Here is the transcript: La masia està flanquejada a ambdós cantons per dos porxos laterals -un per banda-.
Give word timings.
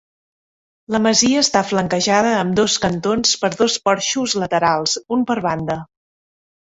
La 0.95 1.01
masia 1.07 1.43
està 1.47 1.61
flanquejada 1.71 2.31
a 2.31 2.39
ambdós 2.45 2.79
cantons 2.87 3.35
per 3.43 3.53
dos 3.61 3.77
porxos 3.91 4.35
laterals 4.45 4.97
-un 5.03 5.29
per 5.33 5.37
banda-. 5.49 5.81